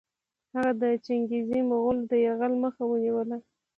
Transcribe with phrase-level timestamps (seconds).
[0.53, 3.37] هغه د چنګېزي مغولو د یرغل مخه ونیوله.